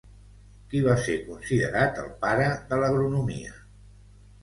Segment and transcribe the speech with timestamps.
[0.71, 3.57] Qui va ser considerat el pare de l'agronomia?